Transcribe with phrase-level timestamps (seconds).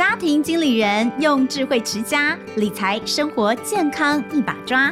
[0.00, 4.90] 家庭经理人用智慧持家，理财生活健康一把抓。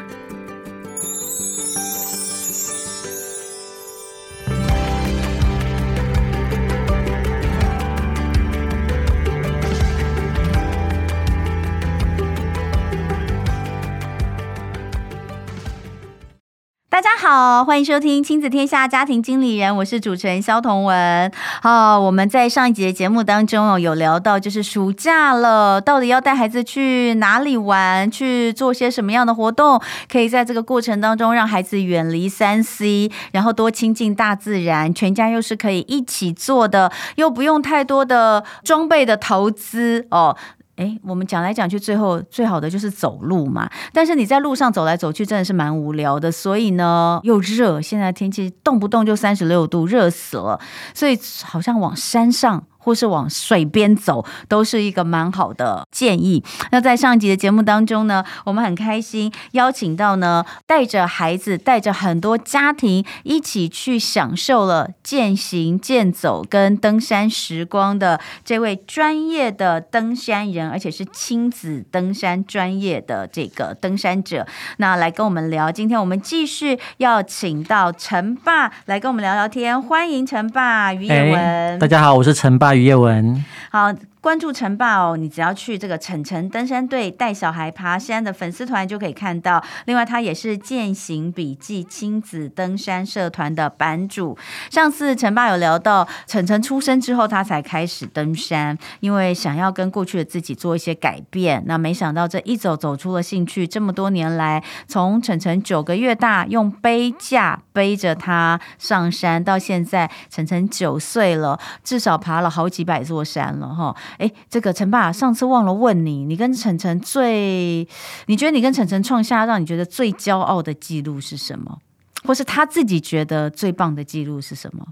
[17.30, 21.30] 好，欢迎收听亲子天下家庭经理人，我是主持人萧彤文。
[21.60, 29.78] 好，我们在上一节节目当中哦，有聊到就是暑假了，到底要带孩子去哪里玩，去做些什么样的活动，
[30.10, 40.34] 可以在这个过程当中让孩子远离三 C，然后多亲近大自然，全家又是可以一起做的，又不用太多的装备的投资哦。
[40.78, 43.68] 哎，我们讲来讲去，最后最好的就是走路嘛。
[43.92, 46.30] 但是你在路上走来走去，真的是蛮无聊的。
[46.30, 50.58] 所以呢，又热，现在天气动不动就三十六度，热死了。
[50.94, 52.64] 所以好像往山上。
[52.78, 56.42] 或是往水边走，都是一个蛮好的建议。
[56.70, 74.46] 那在上一集的节目当中呢，我们很开心邀请到呢，带着孩子，带着很多家庭一起去享受了健行健走跟登山时光的这位专业的登山人，而且是亲子登山专业的这个登山者。
[74.78, 81.78] 那来跟我们聊，今天我们继续要请到陈爸来跟我们聊聊天，欢迎陈爸于业文。
[81.78, 82.67] 大家好，我是陈爸。
[82.74, 83.92] 于业文，好。
[84.20, 89.62] 关注陈爸哦，你只要去这个晨晨登山队带小孩爬山的粉丝团就可以看到。
[89.86, 94.36] 另外，他也是健行笔记亲子登山社团的版主。
[94.70, 101.62] 上次陈爸有聊到，晨晨出生之后，他才开始登山，因为想要跟过去的自己做一些改变。
[101.66, 113.94] 那没想到这一走走出了兴趣，这么多年来，从晨晨九个月大用背架背着他上山，到现在晨晨九岁了，至少爬了好几百座山了哈。
[114.16, 117.86] 哎，这个陈爸，上次忘了问你，你跟晨晨最，
[118.26, 121.78] 你觉得你跟晨晨创下让你觉得最骄傲的记录是什么？
[122.24, 124.86] 或是他自己觉得最棒的记录是什么？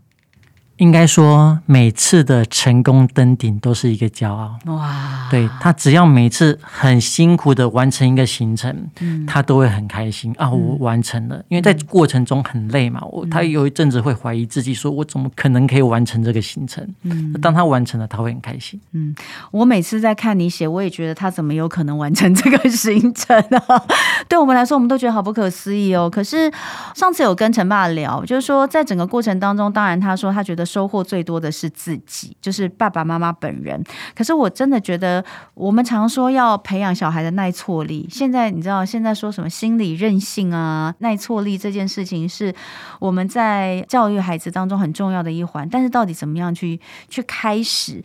[0.79, 4.59] 应该说，每次的成功登顶都是一个骄傲。
[4.67, 5.27] 哇！
[5.31, 10.51] 对，他只要每次很辛苦的完成一个行程，嗯、他都会很开心啊！
[10.51, 13.01] 我完成了，嗯、因为在过程中很累嘛。
[13.11, 16.87] 我、嗯、他有一阵子会怀疑自己，说我怎么可能可以完成这个行程？
[17.05, 18.79] 嗯，当他完成了，他会很开心。
[18.93, 19.15] 嗯，
[19.51, 23.35] 我每次在看你写，我也觉得他怎么有可能完成这个行程
[23.67, 23.83] 啊？
[24.29, 26.11] 对我们来说，我们都觉得好不可思议哦。
[26.11, 26.53] 可是
[26.95, 30.66] 上次有跟陈爸聊，就是说在整个过程当中，当然他说他觉得。
[30.67, 33.83] 收获最多的是自己，就是爸爸妈妈本人。
[34.15, 38.09] 可是我真的觉得，我们常说要培养小孩的耐挫力。
[38.11, 42.53] 现在你知道，现在说什么心理韧性啊、耐挫力这件事情，是
[42.99, 45.69] 我们在教育孩子当中很重要的一环。
[45.69, 48.03] 但是到底怎么样去去开始，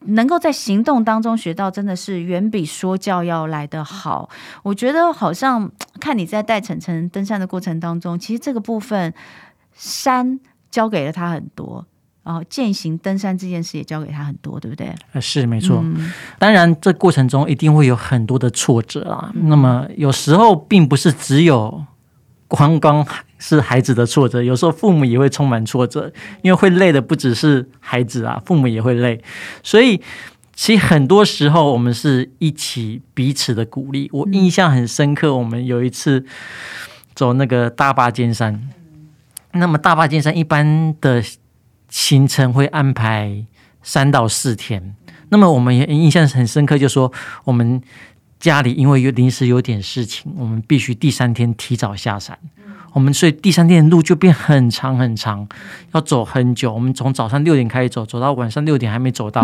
[0.00, 4.28] 能够在行动当中学到，真的是远比说教要来得好。
[4.64, 5.70] 我觉得好像
[6.00, 9.14] 看你在带晨晨登山的过程当中，其实这个部分
[9.74, 11.86] 山教给了他很多。
[12.22, 14.94] 然后践行登山这件事也教给他很多，对不对？
[15.20, 15.80] 是没错。
[15.82, 19.32] 嗯、当然，这过程中一定会有很多的挫折啊。
[19.34, 21.82] 嗯、那么有时候并不是只有
[22.46, 23.04] 光光
[23.38, 29.22] 是孩子的挫折，有时候父母也会充满挫折，因为会累的不只是孩子啊，父母也会累。
[29.62, 30.02] 所以，
[30.54, 34.10] 其实很多时候我们是一起彼此的鼓励。
[34.12, 36.26] 我印象很深刻，我们有一次
[37.14, 38.68] 走那个大巴尖山，
[39.52, 41.24] 那么大巴尖山一般的。
[41.90, 43.44] 行程会安排
[43.82, 44.94] 三到四天，
[45.28, 47.12] 那么我们也印象很深刻，就是说
[47.44, 47.82] 我们
[48.38, 52.38] 家里因为有临时有点事情，我们必须第三天提早下山。
[52.92, 55.46] 我们所以第三天的路就变很长很长，
[55.92, 56.72] 要走很久。
[56.72, 59.42] 我们从早上六点开始走，走到晚上六点还没走到，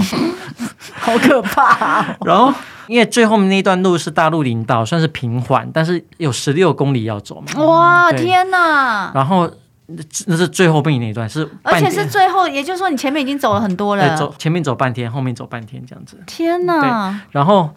[0.95, 2.17] 好可怕哦。
[2.27, 2.53] 然后
[2.89, 7.63] 因为最后面那一段路是大陆林道，算是平缓，但是有十六公里要走嘛。
[7.65, 9.13] 哇，天哪！
[9.15, 9.51] 然后。
[9.87, 14.17] 那那是最后面那一段，是而且是最后，也就是说你前面已经走了很多了。
[14.17, 16.19] 走前面走半天，后面走半天这样子。
[16.27, 17.21] 天哪！
[17.31, 17.71] 然后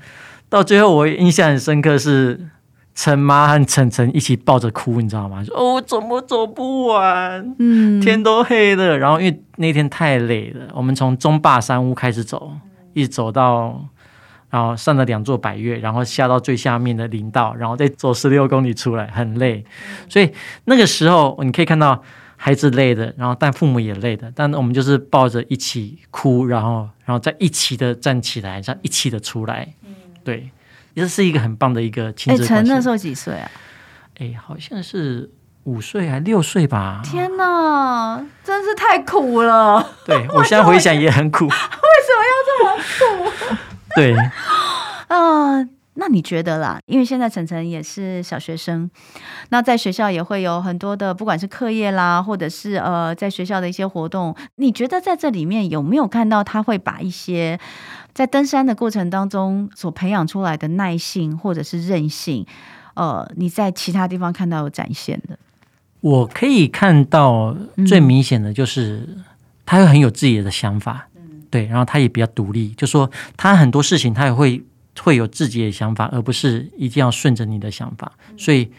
[0.50, 2.50] 到最后，我印象很深刻是
[2.96, 5.44] 陈妈和晨晨一起抱着哭，你知道吗？
[5.44, 7.56] 说哦，我怎么走不完？
[7.60, 8.98] 嗯，天都黑了。
[8.98, 12.54] 然后因为那天太累了，我们从中坝山屋开始走，
[12.94, 13.86] 一直走到。
[14.50, 19.64] 然后上了两座百岳，然后下到最下面的林道，然后再走十六公里出来，很累。
[20.08, 20.32] 所以
[20.66, 22.04] 那个时候你可以看到
[22.36, 29.68] 孩子累的，然后但父母也累的，但我们就是抱着一起哭，然后然后再一起的站起来，再一起的出来。
[29.86, 29.94] 嗯，
[30.24, 30.50] 对，
[30.96, 32.46] 这是一个很棒的一个亲子。
[32.46, 33.52] 陈那时候几岁啊？
[34.20, 35.30] 哎，好像是
[35.66, 37.02] 五岁还六岁吧？
[37.04, 39.86] 天哪，真是太苦了。
[40.06, 41.48] 对，我现在回想也很苦。
[44.00, 44.32] 对啊、
[45.60, 46.80] 呃，那你觉得啦？
[46.86, 48.90] 因为现在晨晨也是小学生，
[49.50, 57.60] 那在学校也会有很多的，不管是课业啦，或者是呃，在学校的一些活动，你觉得在这里面有没有看到他会把一些
[58.14, 62.46] 在登山的过程当中所培养出来的耐性或者是韧性，
[62.94, 65.38] 呃，你在其他地方看到有展现的？
[66.02, 67.54] 我可以看到
[67.86, 69.18] 最明显的就是，
[69.66, 71.09] 他会很有自己的想法，嗯，
[71.50, 74.62] 对，然后他也比较独立，就说他很多事情他也会
[75.00, 78.70] 会有自己的想法，而不是一定要顺着你的想法，所以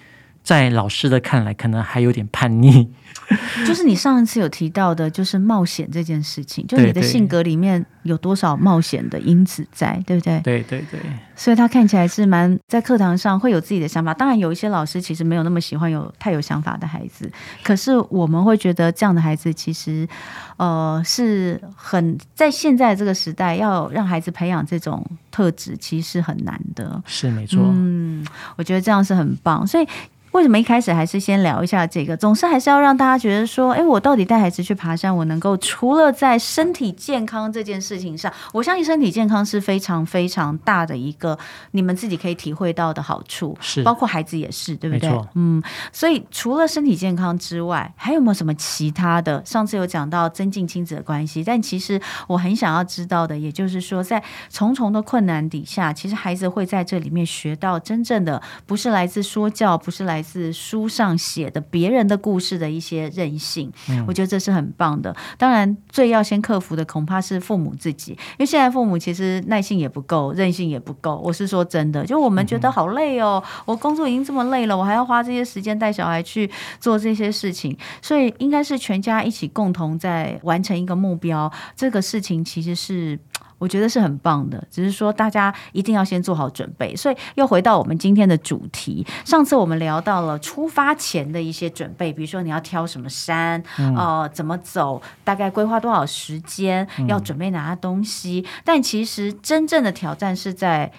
[0.42, 2.88] 在老师的看来，可能还有点叛逆。
[3.66, 10.40] 就是你上一次有提到的，就是冒险这件事情，就你的性格里面有多少冒险的因子在，对不对？
[10.40, 11.00] 对对对。
[11.37, 14.12] 所以他看起来是蛮在课堂上会有自己的想法。
[14.12, 17.31] 当然，有一些老师其实没有那么喜欢有太有想法的孩子，
[17.62, 20.08] 可是我们会觉得这样的孩子其实，
[20.56, 27.00] 呃，是很在现在这个时代要让孩子培养这种特质，其实是很难的。
[27.06, 27.60] 是没错。
[27.62, 28.26] 嗯，
[28.56, 29.64] 我觉得这样是很棒。
[29.64, 29.86] 所以。
[30.32, 32.17] 为什么一开始还是先聊一下这个？
[32.17, 41.37] 总是还是要让大家觉得说，哎，我到底带孩子去爬山，我能够除了在身体健康这件事情上，我相信身体健康是非常非常大的一个
[41.73, 45.11] 你们自己可以体会到的好处，是包括孩子也是，对不对？
[45.35, 45.61] 嗯，
[45.93, 49.44] 所以除了身体健康之外，还有没有什么其他的？
[49.44, 60.19] 上次有讲到增进亲子的关系，但其实我很想要知道的，也就是说，在重重的困难底下，其实孩子会在这里面学到真正的，不是来自说教，不是来。
[60.20, 65.17] 来自书上写的别人的故事的一些任性，嗯，我觉得这是很棒的。
[65.38, 71.17] 当然，最要先克服的恐怕是父母自己，因为现在父母其实耐性也不够，韧性也不够。
[71.25, 81.50] 我是说真的，就我们觉得好累哦，我工作已经这么累了，我还要花这些时间带小孩去做这些事情，所以应该是全家一起共同在完成一个目标。
[81.75, 83.19] 这个事情其实是。
[83.60, 86.96] 我觉得是很棒的，只是说大家一定要先做好准备。
[86.96, 98.42] 所以又回到我们今天的主题，上次我们聊到了出发前的一些准备，比如说你要挑什么山，嗯、呃，怎么走，大概规划多少时间，要准备哪些东西。
[98.46, 100.90] 嗯、但其实真正的挑战是在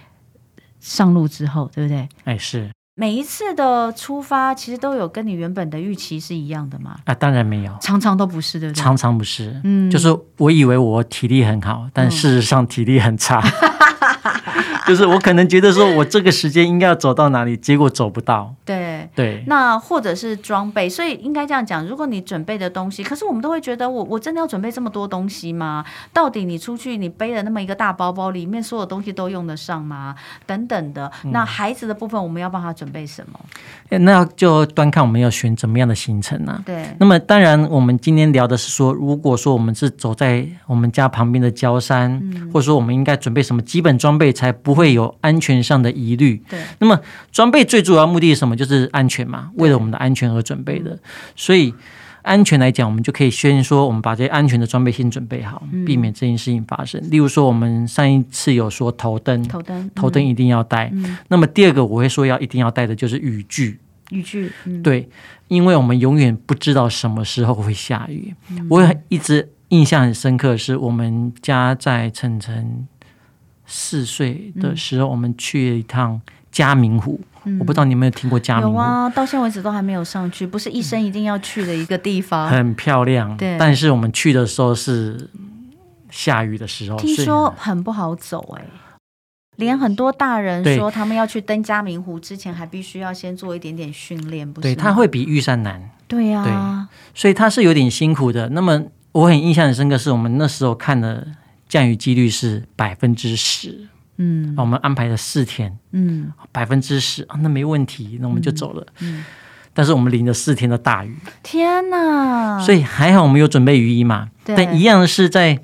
[0.79, 2.07] 上路之后，对不对？
[2.25, 2.69] 哎，是。
[2.93, 6.97] 每一次的出发，其实都有跟你原本的预期是一样的吗？
[7.05, 8.81] 啊，当然没有，常常都不是，对不对？
[8.81, 13.39] 常常不是，嗯，就是我以为我体力很好，但事实上体力很差。
[13.39, 13.81] 嗯
[14.91, 18.53] 就是我可能觉得说，我这个时间应该要走到哪里，结果走不到。
[18.65, 25.85] 对对，那或者是装备，所以应该这样讲：如果你准备的东西，可是我们都会觉得我，我我真的要准备这么多东西吗？
[26.11, 30.13] 到底你出去，你背了那么一个大包包，里面所有东西都用得上吗？
[30.45, 31.09] 等等的。
[31.31, 33.39] 那孩子的部分，我们要帮他准备什么？
[33.91, 36.63] 嗯、那就端看我们要选怎么样的行程呢、啊？
[36.65, 36.85] 对。
[36.99, 44.71] 那么当然，我们今天聊的是说，如果说我们是走在我们家旁边的郊山，嗯、或者说我们应该准备什么基本装备才不。
[44.71, 46.42] 不会有安全上的疑虑。
[46.50, 47.00] 对，那么
[47.31, 48.56] 装备最主要目的是什么？
[48.56, 50.98] 就是安全嘛，为了我们的安全而准备的。
[51.36, 51.72] 所以
[52.24, 57.00] 安全来讲，我们就可以先说，我们把这些安全的装备先准备好，避免这件事情发生。
[57.12, 60.92] 例如说，我们上一次有说头灯，头灯，头灯一定要带。
[61.28, 63.80] 那么第二个我会说要一定要带的就是雨具。
[64.10, 64.51] 雨具，
[64.83, 65.07] 对，
[65.48, 68.33] 因为我们永远不知道什么时候会下雨。
[68.69, 72.88] 我也一直印象很深刻，是我们家在晨晨。
[73.73, 76.19] 四岁的时候，我们去了一趟
[76.51, 77.18] 嘉明湖。
[77.45, 78.73] 嗯、我不知道你有没有听过嘉明湖？
[78.73, 80.45] 有啊，到现在为止都还没有上去。
[80.45, 82.49] 不是一生一定要去的一个地方。
[82.49, 83.57] 很漂亮，对。
[83.57, 85.30] 但是我们去的时候是
[86.09, 88.68] 下雨的时候，听说很不好走哎、欸。
[89.56, 94.68] 连很多大人说，他们要去登嘉明湖之前，还必须要先做一点点训练，不是？
[94.68, 95.81] 对，它会比玉山难。
[96.07, 98.49] 对呀、啊，所以它是有点辛苦的。
[98.49, 101.25] 那么我很印象很深刻，是我们那时候看的。
[101.71, 103.87] 降雨几率是百分之十，
[104.18, 109.25] 嗯，我们安排了四天，嗯，百分之十啊，那没问题，那我们就走了，嗯，嗯，
[109.73, 112.59] 但是我们淋了四天的大雨，天哪！
[112.59, 115.57] 所以还好我们有准备雨衣嘛，对，但一样的是在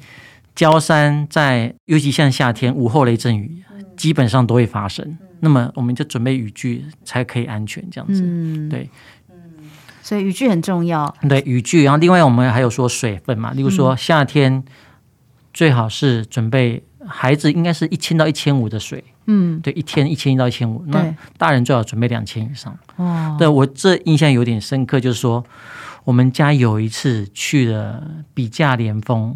[0.56, 8.90] 焦山，在尤其像夏天午后雷阵雨，嗯，基本上都会发生，嗯，那么我们就准备雨具才可以安全这样子，嗯，对，
[9.30, 9.36] 嗯，
[10.02, 14.64] 所以雨具很重要，对，雨具，然后另外我们还有说水分嘛，例如说夏天。
[15.58, 22.78] 最好是准备孩子应该是一千到一千五的水，嗯，对，一天一千一到一千五，那大人最好准备两千以上。
[22.98, 25.44] 哦，对，我这印象有点深刻，就是说
[26.04, 28.04] 我们家有一次去了
[28.36, 29.36] 笔架连峰，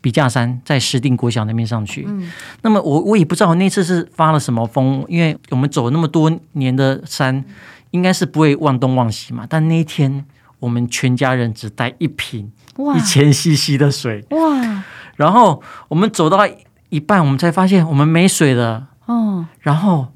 [0.00, 2.28] 笔架山在石碇国小那边上去，嗯，
[2.62, 7.44] 那么我我也不知道那次是发了什么疯，因为我们走了那么多年的山，
[7.92, 10.24] 应该是不会忘东忘西嘛，但那一天
[10.58, 12.50] 我们全家人只带一瓶
[12.96, 14.82] 一千 CC 的水，哇。
[15.16, 16.52] 然后我们走到一
[16.88, 18.88] 一半，我们才发现我们没水了。
[19.06, 20.08] 哦，然后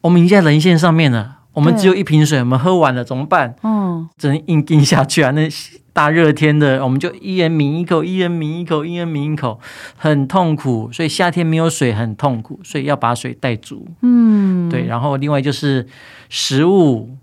[0.00, 3.54] 我们已经在人线上面了，我们只有一瓶水，我们喝完了怎么办？
[3.62, 5.30] 嗯，只能硬硬下去啊！
[5.30, 5.48] 那
[5.92, 9.60] 大热天的，我们就一人抿一口，一人抿一口，一人抿一口，
[9.96, 10.90] 很痛苦。
[10.92, 13.86] 所以夏天没有水很痛苦，所以要把水带足。
[14.02, 14.86] 嗯，对。
[14.86, 15.86] 然后另外就是
[16.28, 17.16] 食物，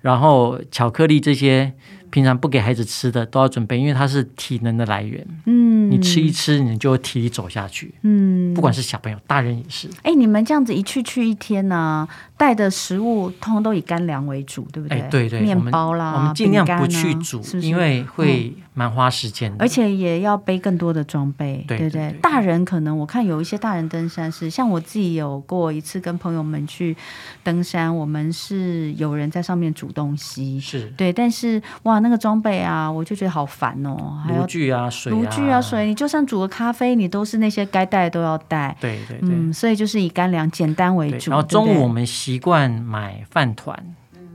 [0.00, 1.72] 然后巧克力这些。
[2.12, 5.26] 平常不给孩子吃的都要准备，因为它是体能的来源。
[5.46, 7.94] 嗯，你吃一吃，你就有体力走下去。
[8.02, 9.88] 嗯，不管是小朋友，大人也是。
[10.02, 15.00] 哎，你们这样子一去去一天呢、啊，带的食物通通都以干粮为主，对不对？
[15.00, 22.12] 哎，对对，面包啦，我们尽量不去煮，是是因为会蛮花时间的、嗯，而且也要背更多的装备，对，对不对？
[22.20, 26.94] 大人可能我看有一些大人登山是，像我自己有过一次跟朋友们去
[27.42, 32.02] 登山，我们是有人在上面煮东西，是对，但是哇。
[32.02, 38.76] 那个装备啊，我就觉得好烦哦，还有炉具啊、水啊、炉具啊、水，你就算煮个咖啡，你都是那些该带都要带。
[38.80, 41.30] 对对对，嗯，所以就是以干粮简单为主。
[41.30, 43.80] 然后中午我们习惯买饭团，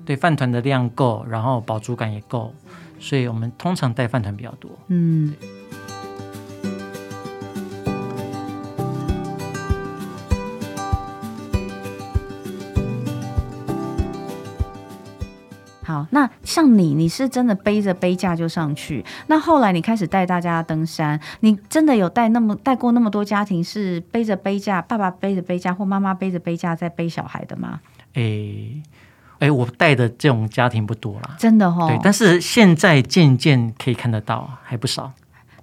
[0.05, 2.53] 对，饭团的量够，然后饱足感也够，
[2.99, 4.71] 所以我们通常带饭团比较多。
[4.87, 5.33] 嗯。
[15.83, 19.05] 好，那像你，你是真的背着背架就上去。
[19.27, 27.79] 那后来你开始带大家登山，你真的有带那么带过那么多家庭是背着背架，爸爸背着背架或妈妈背着背架在背小孩的吗？
[28.15, 28.83] 诶、欸、
[29.39, 31.87] 诶，我带的这种家庭不多啦，真的哈、哦。
[31.87, 35.11] 对，但是现在渐渐可以看得到，还不少。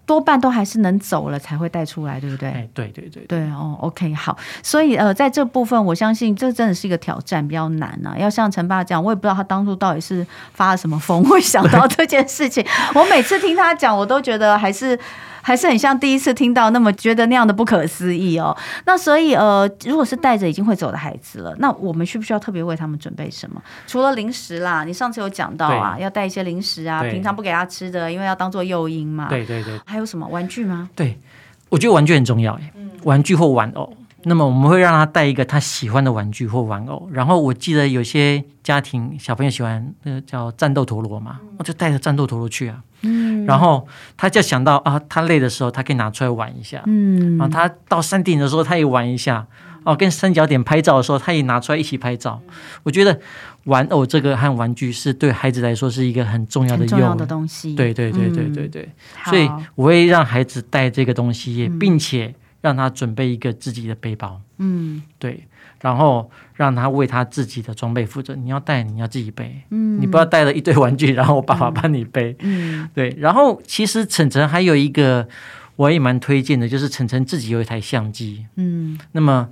[0.07, 2.51] 多半都还是能走了才会带出来，对不对？
[2.51, 8.15] 哎，对对对对哦，OK，好，所以呃，在这部分，我相信这真的是一个挑战，比较难啊。
[8.19, 12.63] 要像陈爸这样，我也不知道他当初到底是发了什么疯，会想到这件事情。
[12.95, 14.99] 我每次听他讲，我都觉得还是。
[15.47, 18.57] 还是很像第一次听到那么觉得那样的不可思议哦。
[18.87, 23.63] 那所以呃，如果是带着已经会走的孩子了，那我们需不需要特别为他们准备什么？
[23.87, 29.29] 除了零食啦，你上次有讲到啊，要带一些零食啊，平常不给他吃的，因为要当做诱因嘛。
[29.29, 29.79] 对对对。
[29.85, 30.89] 还有什么玩具吗？
[30.97, 31.21] 对，
[31.69, 32.73] 我觉得玩具很重要哎，
[33.03, 33.93] 玩具或玩偶。
[34.27, 37.07] 那么我们会让他带一个他喜欢的玩具或玩偶。
[37.13, 42.83] 然后我记得有些家庭小朋友喜欢那个叫战斗陀螺嘛，我就带着战斗陀螺去啊。
[43.03, 43.87] 嗯，然后
[44.17, 46.83] 他就想到啊，他累的时候，他可以拿出来玩一下。
[46.87, 49.47] 嗯，然后他到山顶的时候，他也玩一下。
[49.85, 52.41] 哦，跟三角点拍照的时候，他也拿出来一起拍照。
[52.85, 53.21] 我觉得
[53.65, 57.75] 玩偶这个和玩具是对孩子来说是一个很重要的重要的东西。
[57.75, 64.41] 对对对对对对，嗯，所以我会让孩子带这个东西，并且让他准备一个自己的背包。
[64.57, 65.47] 嗯，对。
[65.85, 68.35] 然后让他为他自己的装备负责。
[68.35, 69.61] 你要带，你要自己背。
[69.69, 72.35] 嗯，你不要带了一堆玩具，然后我爸爸帮你背。
[72.41, 73.15] 嗯， 对。
[73.19, 75.29] 然后其实晨晨还有一个
[75.77, 78.47] 我也蛮推荐的，就是晨晨自己有一台相机。
[78.57, 79.51] 嗯，那么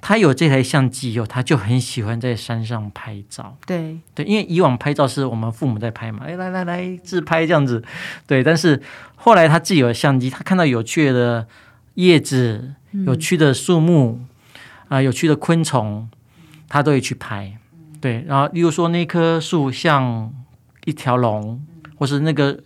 [0.00, 3.56] 他有这台相机以后，他就很喜欢在山上拍照。
[3.66, 7.82] 对对，因为以往拍照是我们父母在拍嘛，哎，来来来自拍这样子。
[8.28, 8.80] 对，但是
[9.16, 11.48] 后来他自己有相机，他看到有趣的
[11.94, 12.74] 叶子、
[13.04, 14.20] 有趣的树木。
[14.92, 16.06] 啊，有趣的昆虫，
[16.68, 17.56] 他都会去拍，
[17.98, 18.22] 对。
[18.28, 20.30] 然后，例如说那棵树像
[20.84, 21.64] 一条龙，
[21.96, 22.60] 或是那个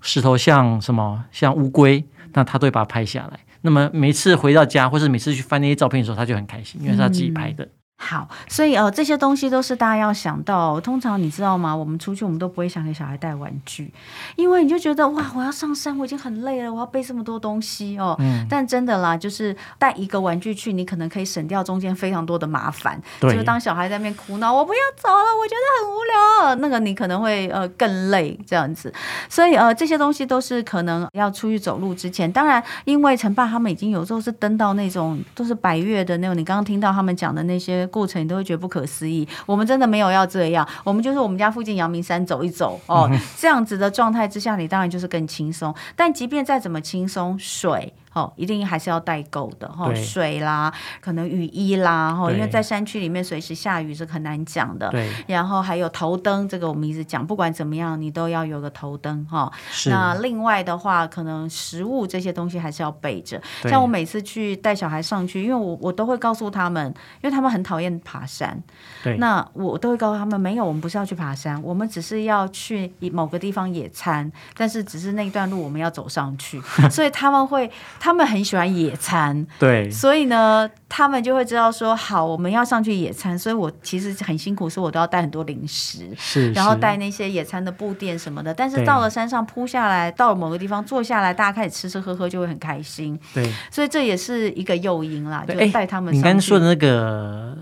[0.00, 3.40] 石头像什么，像乌龟，那他都会把它拍下来。
[3.60, 7.68] 那么每次回到家，或是每次去翻那些照片的时候，他就很开心，因为是他自己拍的。
[8.00, 10.80] 好，所以呃，这些东西都是大家要想到。
[10.80, 11.74] 通常你知道吗？
[11.74, 13.92] 我们出去，我们都不会想给小孩带玩具，
[14.36, 18.14] 因为你就觉得哇，我要上山，我已经很累了，我要背这么多东西哦。
[18.20, 18.46] 嗯。
[18.48, 22.98] 但真的啦，就是带一个玩具去，你可能可以省掉中间非常多的麻烦。
[23.18, 23.32] 对。
[23.32, 26.54] 就是当小孩在那边哭闹，我不要走了，我觉得很无聊。
[26.60, 28.94] 那个你可能会呃更累这样子。
[29.28, 37.87] 所以呃，这些东西都是可能要出去走路之前，当然，因为陈爸他们已经有时候是登到那种都是白月的那种，你刚刚听到他们讲的那些。
[37.88, 45.74] 过程你都会觉得不可思议，我们真的没有要这样，我们就是我们家附近阳明山走一走哦， 这样子的状态之下，你当然就是更轻松。
[45.96, 47.92] 但即便再怎么轻松，水。
[48.14, 54.88] 哦，一定还是要带够的哈，水啦，可能雨衣啦，哈，因为在山区里面随时下雨是很难讲的。
[54.88, 59.52] 对，然后还有头灯，这个我们一直讲，不管怎么样，你都要有个头灯哈。
[59.70, 59.90] 是。
[59.90, 63.40] 那另外的话，可能食物这些东西还是要备着。
[63.64, 66.86] 像我每次去带小孩上去，因为我我都会告诉他们，
[67.22, 68.60] 因为他们很讨厌爬山。
[69.04, 69.16] 对。
[69.18, 76.60] 那我都会告诉他们，没有，我们不是要去爬山，我们只是要去某个地方野餐，但是只是那一段路我们要走上去，
[76.90, 77.70] 所以他们会。
[78.00, 88.52] 他们很喜欢野餐，对，所以呢，他们就会知道说，好，我们要上去野餐，所以我其实很辛苦，所以我都要带很多零食，是，然后带那些野餐的布垫什么的。
[88.52, 93.18] 但是到了山上铺下来，到了某个地方坐下来，大家开始吃吃喝喝，就会很开心。
[93.34, 96.12] 对，所以这也是一个诱因啦，就带他们。
[96.14, 97.56] 你刚刚说的那个。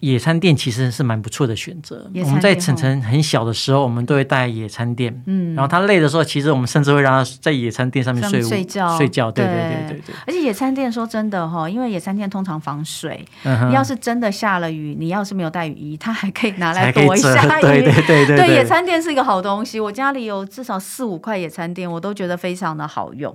[0.00, 2.10] 野餐垫其实是蛮不错的选择。
[2.24, 5.22] 我们在晨晨很小的时候，我们都会带野餐垫。
[5.26, 8.96] 嗯，然后他累的时候，其实我们甚至会让他在野餐垫上面睡睡觉。
[8.96, 10.14] 睡觉，对对对对对。
[10.26, 13.24] 而且野餐垫说真的哈，因为野餐垫通常防水。
[13.44, 13.70] 嗯。
[13.70, 17.62] 要是真的下了雨，你要是没有带雨衣，它还可以拿来 躲一下雨。
[17.62, 18.36] 对对对对。
[18.38, 19.78] 对，野餐垫是一个好东西。
[19.78, 23.34] 我家里有至少四五块野餐垫，我都觉得非常的好用。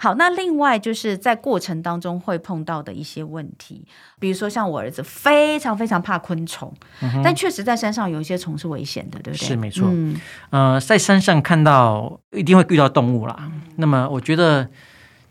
[0.00, 3.84] 好，那另外就是在过程当中会碰到的一些问题。
[4.18, 9.46] 比如说，像我儿子非常非常怕昆虫，嗯、但确实在山上有一些虫是危险的，对不对？
[9.46, 9.86] 是没错。
[9.90, 10.18] 嗯、
[10.48, 13.36] 呃，在山上看到一定会遇到动物啦。
[13.40, 14.66] 嗯、那么，我觉得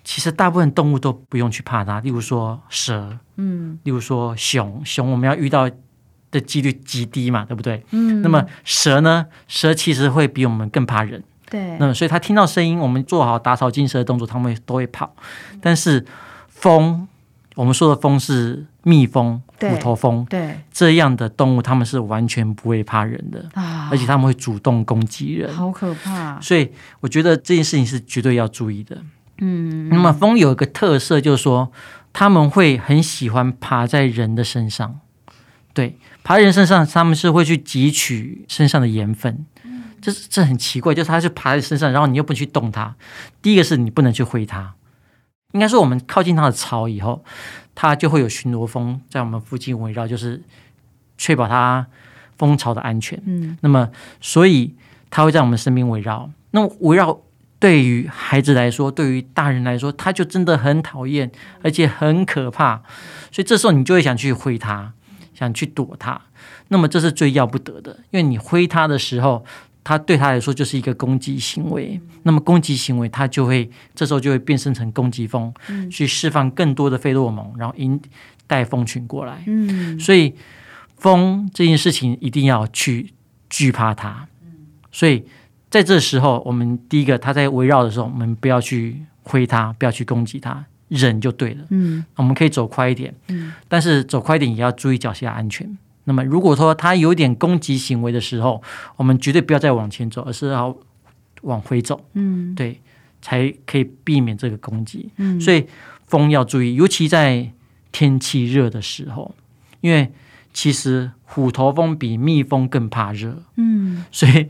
[0.04, 2.00] 其实大部分动物都不用去怕它。
[2.02, 5.68] 例如说蛇，嗯，例如说熊，熊我们要遇到
[6.30, 7.84] 的几率极低嘛，对不对？
[7.90, 8.22] 嗯。
[8.22, 9.26] 那么蛇呢？
[9.48, 11.24] 蛇其实会比我们更怕人。
[11.50, 11.76] 对。
[11.80, 15.16] 那么，所以它听到声音，我们做好打草惊蛇的动作，它们都会跑。
[15.60, 16.06] 但是
[16.50, 17.08] 风。
[17.56, 26.40] 我们说的风是蜜蜂、虎头蜂，对这样的动物，它们是完全不会怕人的，啊、而且他们会主动攻击人，好可怕！
[26.40, 29.02] 所以我觉得这件事情是绝对要注意的。
[29.40, 31.72] 嗯，那么蜂有一个特色，就是说
[32.14, 35.00] 他们会很喜欢爬在人的身上，
[35.74, 39.48] 对，爬在人身上，他们是会去汲取身上的盐分。
[39.64, 42.94] 嗯，这这很奇怪，就是它是爬在身上，然后你又不能去动它。
[43.42, 44.76] 第一个是你不能去挥它。
[45.56, 47.24] 应该说，我们靠近它的巢以后，
[47.74, 50.44] 它就会有巡逻蜂在我们附近围绕，就是
[51.18, 51.88] 确保它
[52.38, 53.18] 蜂巢的安全。
[53.26, 54.76] 嗯，那么所以
[55.10, 56.30] 它会在我们身边围绕。
[56.52, 57.22] 那围绕
[57.58, 61.32] 对于孩子来说，对于大人来说，它就真的很讨厌，
[61.64, 62.84] 而且很可怕。
[63.32, 64.92] 所以这时候你就会想去挥它，
[65.34, 66.20] 想去躲它。
[66.68, 69.46] 那么这是最要不得的，因为你挥它的时候。
[69.86, 78.02] 它对他来说就是一个攻击行为，那么攻击行为，它就会这时候就会变身成攻击蜂，嗯、去释放更多的费洛蒙，然后引
[78.48, 79.44] 带蜂群过来。
[79.46, 80.34] 嗯，所以
[80.98, 83.14] 蜂这件事情一定要去
[83.48, 84.28] 惧怕它。
[84.92, 85.24] 所以
[85.70, 91.64] 在这时候，我们第一个，它在围绕的时候，我们不要去挥它，不要去攻击它，忍就对了。
[91.70, 95.78] 嗯，我们可以走快一点，嗯，但是走快一点也要注意脚下安全。
[96.08, 98.62] 那么，如果说它有点攻击行为的时候，
[98.96, 100.78] 我们绝对不要再往前走，而是要
[101.42, 102.06] 往回走。
[102.14, 102.80] 嗯，对，
[103.24, 105.10] 才可以避免这个攻击。
[105.18, 105.66] 嗯，所以
[106.06, 107.52] 蜂要注意，尤其在
[107.92, 109.34] 天气热的时候，
[109.82, 110.12] 因为
[110.54, 113.42] 其实虎头蜂比蜜蜂更怕热。
[113.56, 114.48] 嗯，所以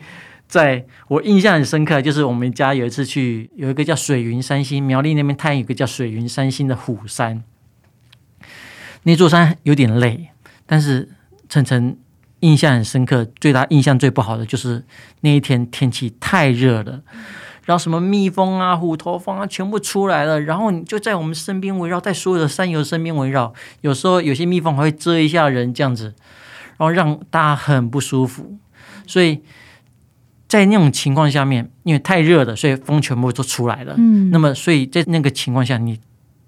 [0.50, 7.46] 在我印象很深刻，就是我们家有一次去，有一个叫水云山星，苗栗那边它有一个叫水云山星的虎山，
[9.04, 10.32] 那座山有点累，
[10.66, 11.08] 但是。
[11.56, 11.98] 晨晨
[12.42, 14.84] 印象很深刻，最大印象最不好的就是
[15.22, 17.02] 那一天天气太热了，
[17.64, 26.14] 然后什么蜜蜂啊、虎头蜂啊全部出来了，然后你就在我们身边围绕，在所有的山友身边围绕，有时候有些蜜蜂还会蛰一下人这样子，
[26.78, 28.58] 然后让大家很不舒服。
[29.08, 29.42] 所以
[30.50, 33.96] 在那种情况下面，因为太热了，所以风全部都出来了。
[33.98, 36.00] 嗯，那么所以在那个情况下，你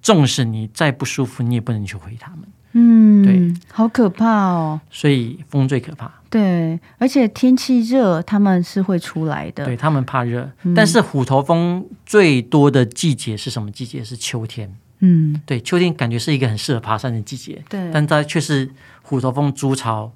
[0.01, 2.41] 纵使你再不舒服，你也不能去回他们。
[2.79, 4.79] 嗯，对，好可怕哦。
[4.91, 6.11] 所以风最可怕。
[6.29, 9.65] 对，而且天气热，他们是会出来的。
[9.65, 14.03] 对，他们怕热，嗯、但是虎头蜂最多的季节是什么季节？
[14.03, 14.71] 是秋天。
[14.99, 17.63] 嗯，对，秋天感觉是一个很适合爬山的季节。
[17.67, 18.69] 对，但它却是
[19.01, 20.11] 虎头蜂筑巢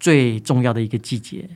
[0.00, 1.48] 最重要的一个季节。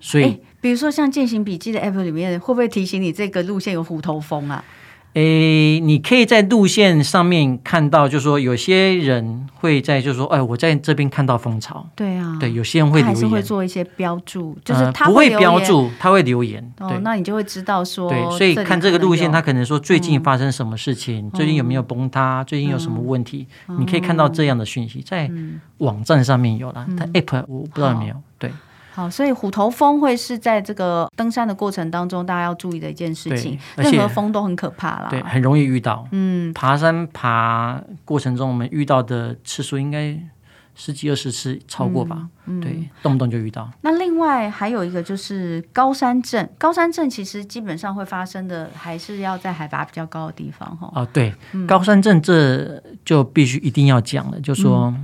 [0.00, 4.64] 所以，比如说像健行笔记的 app 里面，会不会提醒你这个路线有虎头蜂啊？
[5.14, 11.86] 诶，你可以在路线上面看到，就是说有些人会在，就是说，哎，我在这边看到蜂巢。
[11.94, 16.60] 对啊，对，有些人会留言，还是会做一些标注，就是他不会标注，他会留言。
[16.80, 23.46] 哦，那你就会知道说，对，所以看这个路线，他可能说最近发生什么事情，最近有没有崩塌，最近有什么问题，
[23.78, 25.30] 你可以看到这样的讯息，在
[25.78, 28.50] 网站上面有了，但 App 我不知道有没有，对。
[28.94, 33.58] 好，所以虎头蜂会是在这个登山的过程当中，大家要注意的一件事情。
[33.76, 36.06] 任何蜂都很可怕啦，对，很容易遇到。
[36.12, 40.16] 嗯，爬山爬过程中，我们遇到的次数应该
[40.76, 42.28] 十几二十次超过吧？
[42.46, 43.68] 嗯，对，动不动就遇到。
[43.80, 50.88] 那另外还有一个就是高山症，高山症其实基本上会发生的，还是要在海拔比较高的地方哈。
[50.94, 51.34] 哦，对，
[51.66, 54.94] 高山症这就必须一定要讲了，就说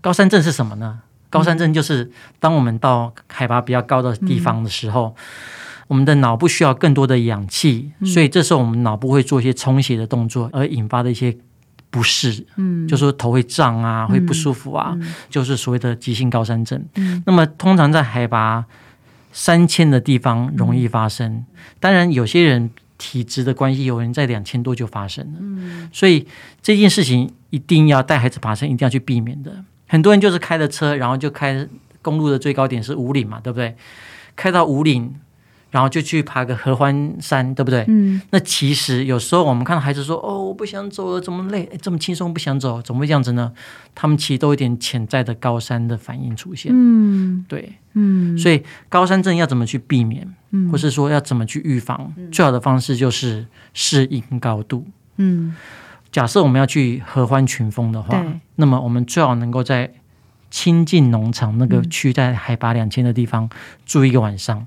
[0.00, 1.00] 高山症是什么呢？
[1.36, 5.14] 高山症就是当我们到海拔比较高的地方的时候，
[5.88, 11.36] 我们的脑部需要更多的氧气，嗯、所以这时候我们脑部会做一些充血的动作，而引发的一些
[11.90, 16.82] 不适，嗯，就是说头会胀啊，会不舒服啊，嗯、就是所谓的急性高山症。
[16.96, 18.64] 嗯，那么通常在海拔
[19.32, 21.46] 三千的地方容易发生，嗯、
[21.78, 25.38] 当然有些人体质的关系，有人在两千多就发生了。
[25.40, 26.26] 嗯，所以
[26.60, 29.64] 这件事情一定要带孩子爬山，一定要去避免的。
[29.86, 31.66] 很多人就是开着车，然后就开
[32.02, 33.74] 公路的最高点是五岭嘛，对不对？
[34.34, 35.14] 开到五岭，
[35.70, 37.84] 然后就去爬个合欢山，对不对？
[37.88, 38.20] 嗯。
[38.30, 41.68] 那其实有时候我们看到孩子说：“哦，我不想走了，怎么累？
[41.80, 43.52] 这么轻松，不想走，怎么会这样子呢？”
[43.94, 46.70] 他们其实都有点潜在的高山的反应出现。
[46.74, 48.36] 嗯，对，嗯。
[48.36, 50.34] 所以高山症要怎么去避免？
[50.50, 52.12] 嗯，或是说要怎么去预防？
[52.16, 54.86] 嗯，最好的方式就是适应高度。
[55.16, 55.56] 嗯，
[56.10, 58.24] 假设我们要去合欢群峰的话，
[58.56, 59.92] 那么我们最好能够在。
[60.48, 63.50] 亲近农场那个区，在海拔两千的地方
[63.84, 64.66] 住一个晚上，嗯、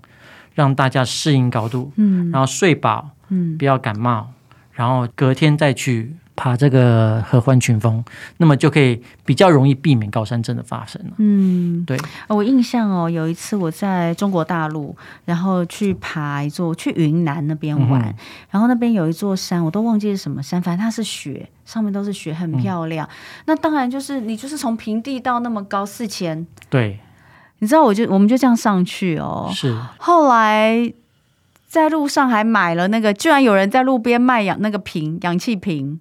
[0.53, 4.27] 让大家适应高度，嗯，然后睡饱，嗯，不要感冒，
[4.73, 6.13] 然后隔天再去。
[6.39, 8.01] 爬这个合欢群峰，
[8.37, 11.11] 那么就可以比较容易避免高山症的发生了。
[11.17, 11.97] 嗯，对。
[12.29, 18.15] 我印象哦，有一次我在中国大陆，然后去爬一座，去云南那边玩，嗯、
[18.51, 23.05] 然后那边有一座山，我都忘记是什么山，反正它是雪，上面都是雪，很漂亮。
[23.05, 23.11] 嗯、
[23.47, 27.01] 那当然就是你就是从平地到那么高四千，对。
[27.57, 29.51] 你知道，我就我们就这样上去哦。
[29.53, 29.77] 是。
[29.97, 30.93] 后来。
[31.69, 35.99] 在路上还买了那个，居然有人在路边卖氧那个瓶，氧气瓶。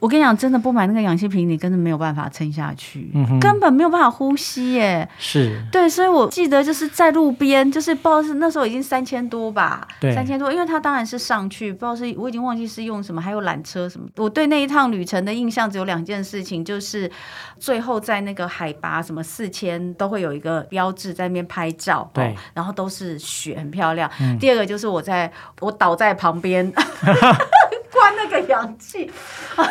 [0.00, 5.08] 我跟你讲，真的不买那个氧气瓶，你根本没有办法撑下去，嗯、根本没有办法呼吸耶。
[5.18, 14.06] 是，对，所以我记得就是在路边，就是不知道是那时候已经三千多吧，三千多，因为他当然是上去，不知道是我已经忘记是用什么，还有缆车什么。
[14.16, 17.10] 我对那一趟旅程的印象只有两件事情，就是
[17.58, 24.10] 最后在那个海拔什么四千都会有一个标志在那边拍照，对、哦，然后都是雪，很漂亮。
[24.20, 25.30] 嗯、第二个就是我在
[25.60, 26.72] 我倒在旁边。
[28.28, 29.04] 个氧气，
[29.56, 29.68] 关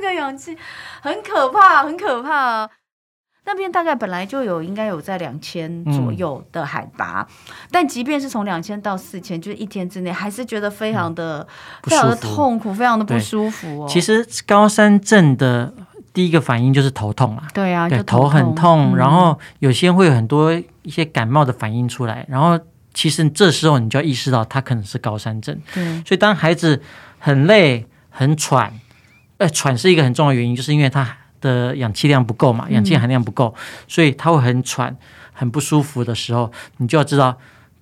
[0.00, 0.56] 那个氧气，
[1.00, 2.68] 很可怕，很可怕。
[3.46, 13.86] 那边大概本来就有，应该有在两千左右的海拔，嗯、但即便是从两千到四千，就是一天之内，还是觉得非常的、嗯、非常的痛苦，非常的不舒服哦。
[13.88, 15.72] 其实高山症的
[16.12, 20.52] 第一个反应就是头痛啊，对啊，对，就头，头很痛，嗯、然后有些会有很多
[20.82, 22.60] 一些感冒的反应出来，然后
[22.92, 25.58] 其实这时候你就要意识到他可能是高山症。
[25.74, 26.80] 对，所以当孩子。
[27.20, 28.72] 很累，很喘，
[29.36, 34.96] 呃，喘是一个很重要的原因，就是因为它的氧气量不够嘛，氧气含量不够，嗯、所以它会很喘，
[35.32, 37.38] 很不舒服的时候，你就要知道，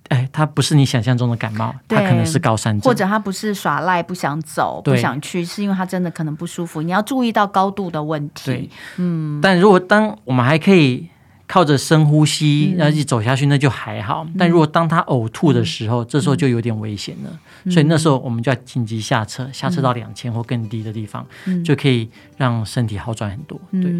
[0.09, 8.45] 哎，他不是你想象中的感冒，他可能是高山症，或者他不是耍赖不想走，不想去，是因为他真的可能不舒服，你要注意到高度的问题。
[8.45, 11.07] 对，嗯，但如果当我们还可以。
[11.49, 14.23] 靠着深呼吸，然后一走下去，那就还好。
[14.23, 17.39] 嗯、但如果当他呕吐的时候，嗯、这时候就有点危险了。
[17.63, 22.07] 嗯、所以那时候我们就要紧急下车，下车到两千或更低的地方，嗯、就可以
[22.37, 23.59] 让身体好转很多。
[23.71, 23.91] 对。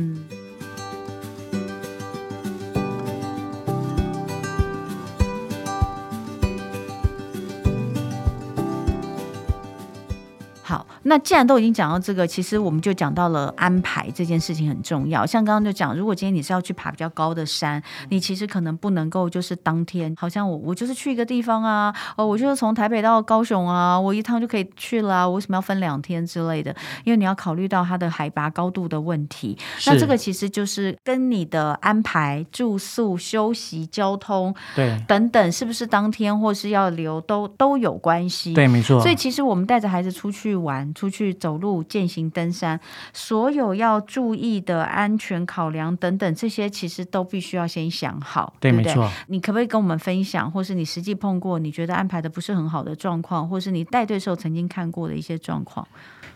[11.03, 15.25] 那既然都已经讲到这个，其实我们就讲到了安排这件事情很重要。
[15.25, 26.75] 像刚刚就讲，如果今天你是要去爬比较高的山，你其实可能不能够就是当天，好像我我就是去一个地方啊，哦，我就是从台北到高雄啊，我一趟就可以去了啊，我为什么要分两天之类的？
[27.05, 29.57] 因为你要考虑到它的海拔高度的问题。
[29.85, 38.53] 那这个其实就是跟你的安排、住宿、休息、交通对等等，是不是当天或是要留都都有关系。
[38.53, 38.99] 对，没错。
[39.01, 40.89] 所以其实我们带着孩子出去玩。
[40.99, 42.77] 出去走路、健行、登山，
[43.13, 48.93] 所有要注意的安全考量等等，这些其实都必须要先想好，对，对不对？
[48.93, 49.09] 没错。
[49.27, 55.88] 你可不可以跟我们分享，或是你实际碰过你觉得安排的不是很好的状况，或是你带队时候曾经看过的一些状况？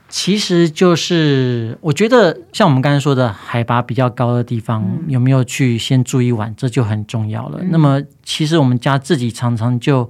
[0.08, 7.60] 其实就是我觉得，像我们刚才说的，海拔比较高的地方，嗯、有没有去先住一晚，这就很重要了。
[7.62, 10.10] 嗯、那么，其实我们家自己常常就。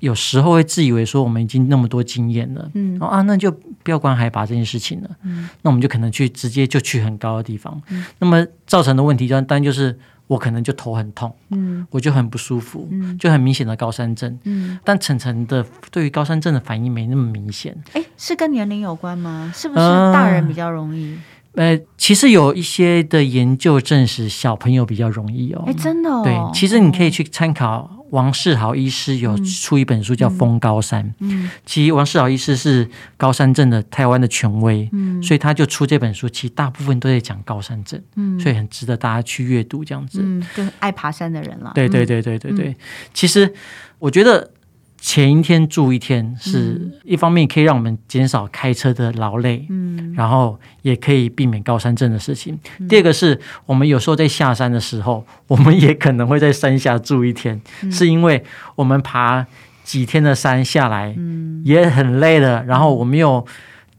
[0.00, 3.50] 有时候会自以为说我们已经那么多经验了，嗯，啊，那就
[3.82, 19.52] 不要管海拔这件事情了，嗯，那我们就可能去直接就去很高的地方，嗯，那么造成的问题就当然就是我可能就头很痛，嗯，我就很不舒服，嗯，就很明显的高山症，嗯，但晨晨的对于高山症的反应没那么明显，哎，是跟年龄有关吗？
[19.54, 21.12] 是不是大人比较容易？
[21.12, 21.20] 呃
[21.54, 25.64] 呃，其实有一些的研究证实，小朋友比较容易哦。
[25.66, 26.22] 哎，真的哦。
[26.24, 31.04] 对，其实你可以去参考王世豪医师有出一本书叫《疯高山》。
[31.18, 40.20] 嗯，其实王世豪医师是高山症的台湾的权威，嗯，所以他就出这本书，其实大部分都在讲高山症，嗯，所以很值得大家去阅读这样子。
[40.22, 41.72] 嗯，就爱爬山的人了。
[41.74, 42.76] 对对对对对对，
[43.12, 43.52] 其实
[43.98, 44.52] 我觉得。
[45.00, 52.58] 前一天住一天，是一方面可以让我们减少开车的劳累，嗯，然后也可以避免高山症的事情。
[52.78, 58.44] 嗯、第二个是我们有时候在下山的时候， 我们也可能会在山下住一天，嗯、是因为
[58.76, 59.46] 我们爬
[59.82, 63.44] 几天的山下来，嗯，也很累了，然后我们又。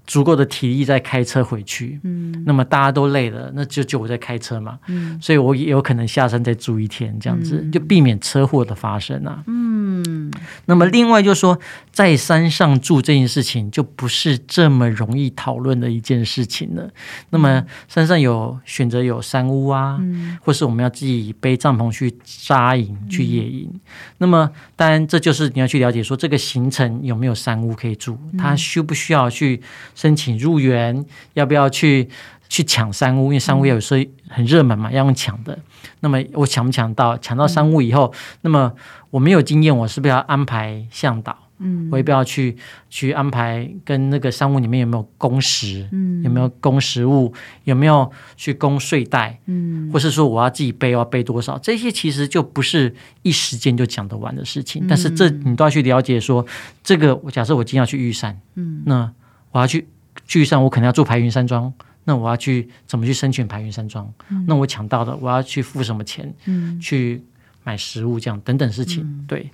[0.08, 10.30] 足够的体力再开车回去，嗯，那么大家都累了，那就就我在开车嘛，嗯，所以我也有可能下山再住一天，这样子、嗯、就避免车祸的发生啊，嗯，
[10.66, 11.58] 那么另外就是说，
[11.92, 16.90] 在山上住这件事情就不是这么容易讨论的一件事情了。
[17.30, 23.80] 那么山上有选择有山屋啊，嗯、或是我们要自己背帐篷去扎营去野营，嗯、
[24.18, 29.62] 那么当然这就是你要去了解说这个行程有没有山屋可以住，它需不需要去。
[29.96, 32.10] 申请入园，要不要去
[32.50, 33.26] 去抢山屋？
[33.26, 35.58] 因为山屋有时候很热门嘛，要用抢的。
[36.02, 37.18] 那么我抢不抢到？
[37.18, 38.74] 抢到山屋以后，那么
[39.10, 41.38] 我没有经验，我是不是要安排向导？
[41.64, 42.58] 嗯，我也不要去
[42.90, 45.88] 去安排跟那个商务里面有没有供食？
[45.92, 47.32] 嗯，有没有供食物？
[47.66, 49.40] 有没有去供睡袋？
[49.46, 51.60] 嗯，或是说我要自己背，要背多少？
[51.60, 54.88] 这些其实就不是一时间就讲得完的事情。
[54.90, 56.44] 但是这你都要去了解说，
[56.84, 59.12] 这个我假设我今天要去玉山，嗯，那。
[59.52, 59.88] 我要去
[60.26, 61.72] 聚山，我可能要住白云山庄。
[62.04, 64.12] 那我要去怎么去申请白云山庄？
[64.30, 66.34] 嗯、那我抢到的，我要去付什么钱？
[66.46, 67.24] 嗯，去
[67.64, 69.04] 买食物这样等等事情。
[69.04, 69.52] 嗯、对，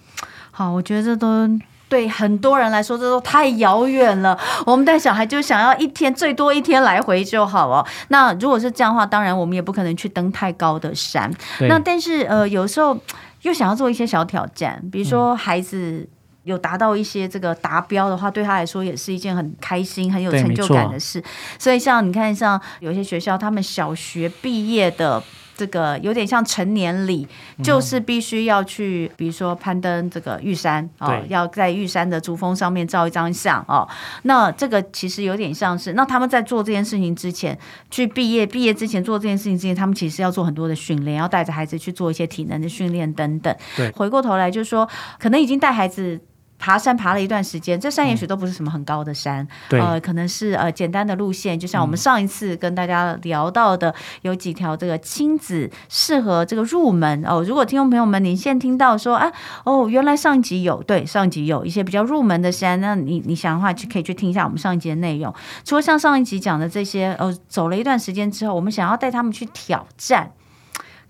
[0.52, 1.46] 好，我觉得这都
[1.90, 4.40] 对很多人来说，这都太遥远了。
[4.66, 7.86] 我们带小孩就想要一天最多一天来回就好哦。
[8.08, 11.30] 那如果是这样的话，当然我们也不可能去登太高的山。
[11.68, 12.98] 那但是呃，有时候
[13.42, 16.08] 又想要做一些小挑战，比如说孩子、嗯。
[16.48, 21.22] 有达到一些这个达标的话，对他来说也是一件很开心、很有成就感的事。
[21.60, 25.22] 所以，像你看，像有些学校，他们小学毕业的
[25.58, 27.28] 这个有点像成年礼，
[27.62, 33.86] 就是必须要去，比如说攀登这个玉山哦，要在玉山的珠峰上面照一张相哦。
[34.24, 37.58] 那这个其实有点像是，那他们在做这件事情之前，
[37.92, 43.54] 去毕业，毕业之前做这件事情之前，他们其实要做很多的训练，要带着孩子去做一些体能的训练等等。
[43.76, 44.88] 对，回过头来就是说，
[45.20, 46.22] 可能已经带孩子。
[46.60, 53.94] 爬山爬了一段时间，这山也许都不是什么很高的山，嗯、对呃，可能是呃简单的路线，就像我们上一次跟大家聊到的，
[54.24, 57.44] 有几条这个亲子适合这个入门哦。
[57.44, 59.32] 如果听众朋友们你现在听到说啊，
[59.64, 65.34] 哦，原来上一集有，对，上一集有一些比较入门的山，那你你想的话就可以去听一下我们上一集的内容。
[65.64, 70.32] 除了像上一集讲的这些，哦，走了一段时间之后，我们想要带他们去挑战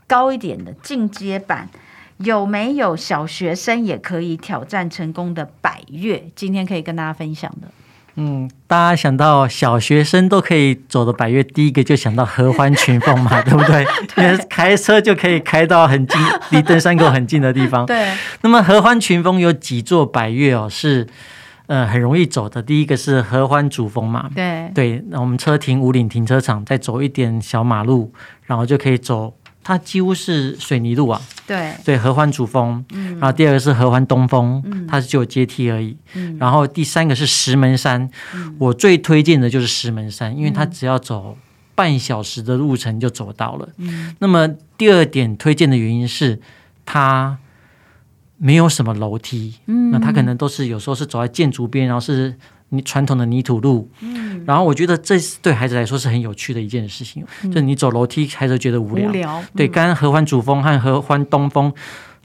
[0.05, 1.69] 高一点的进阶版。
[2.17, 6.29] 有没有小学生也可以挑战成功的百越？
[6.35, 7.67] 今天可以跟大家分享的。
[8.19, 13.85] 嗯，大家想到小学生都可以走的百越，第一个就想到合欢群峰嘛， 对不对？
[14.15, 17.85] 对，因为开车就可以开到很近， 离登山口很近的地方。
[17.85, 18.11] 对。
[18.41, 21.05] 那么合欢群峰有几座百越哦，是
[21.67, 22.63] 呃很容易走的。
[22.63, 25.03] 第一个是合欢主峰嘛，对对。
[25.09, 28.11] 那我们车停五岭停车场，再走一点小马路，
[28.45, 29.35] 然后就可以走。
[29.63, 31.73] 它几乎是水泥路啊，对。
[31.85, 41.37] 对，合欢主峰，嗯，然后第二个是合欢东峰，嗯，它是只有阶梯而已，嗯，然后第三个是石门山，嗯，我最推荐的就是石门山，因为它只要走
[41.73, 46.39] 半小时的路程就走到了，嗯，那么第二点推荐的原因是
[46.85, 47.37] 它
[48.37, 52.35] 没有什么楼梯，嗯，那它可能都是有时候是走在建筑边，然后是。
[52.69, 61.71] 你传统的泥土路，嗯，然后我觉得这是对孩子来说是很有趣的一件事情，嗯、就是你走楼梯孩子觉得无聊，无聊嗯、对，刚刚合欢主峰和合欢东峰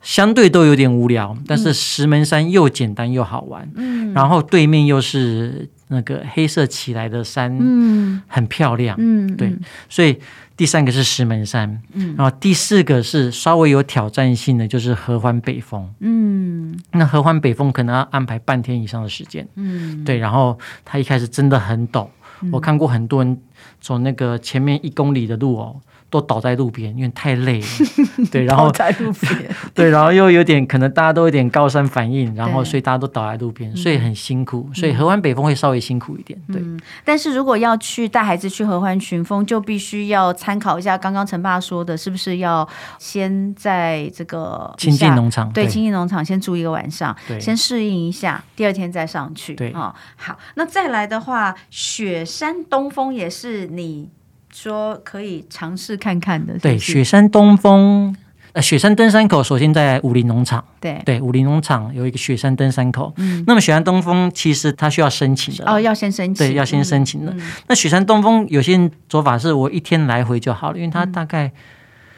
[0.02, 9.54] 相对都有点无聊，但是石门山又简单又好玩，嗯，然后对面又是那个黑色起来的山，嗯，很漂亮，嗯，对，
[9.88, 10.18] 所以。
[10.62, 22.06] 第三个是石门山，嗯，然后第四个是稍微有挑战性的，就是合欢北峰，嗯，那合欢北峰可能要安排半天以上的时间，嗯，对，然后它一开始真的很陡，
[22.42, 23.36] 嗯，我看过很多人
[23.80, 25.80] 走那个前面一公里的路哦。
[26.12, 27.66] 都倒在路边，因为太累了。
[28.30, 34.68] 对，然后在路边， 对，然后又有点可能大家都有点高山反应，然后所以大家都倒在路边，所以很辛苦。
[34.74, 36.38] 所以合欢北峰会稍微辛苦一点。
[36.52, 36.60] 对，
[37.02, 49.54] 但是如果要去带孩子去合欢群峰，就必须要参考一下刚刚陈爸说的，是不是要先在这个亲近农场，对，亲近农场先住一个晚上，先适应一下，第二天再上去。
[49.54, 54.10] 对啊，好，那再来的话，雪山东峰也是你。
[54.52, 56.58] 说可以尝试看看的？
[56.58, 58.14] 对，雪山东峰。
[58.54, 63.10] 呃，雪山登山口首先在武林农场，对对，武林农场有一个雪山登山口。
[63.16, 67.34] 嗯，那么雪山东峰其实它需要申请的哦，要先申请，对，要先申请的。
[67.66, 71.50] 那雪山东峰有些人走法是我一天来回就好了，因为它大概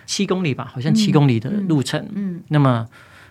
[0.07, 2.01] 七公里吧，好像七公里的路程。
[2.17, 2.85] 嗯，嗯那么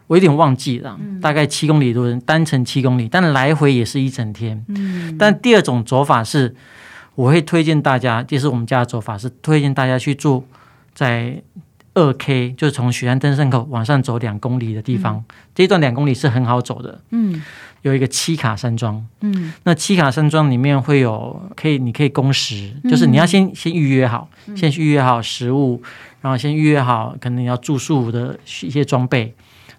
[0.07, 4.63] 我有点忘记了，嗯、大概七公里多，单程七公里，但来回也是一整天。
[4.69, 6.55] 嗯，但第二种走法是，
[7.15, 10.45] 我会推荐大家，这是我们家的做法是推荐大家去住
[10.93, 11.41] 在。
[11.95, 16.99] 二 K 就是从雪山登山口往上走两公里的地方，嗯、这一段两公里是很好走的。
[17.11, 17.39] 嗯，
[17.83, 19.05] 有一个七卡山庄。
[19.21, 25.83] 嗯，那七卡山庄里面会有可以，你可以供食，嗯、就是你要先先预约好，嗯、先去预约好食物，
[26.21, 29.31] 然后先预约好可能要住宿的一些装备。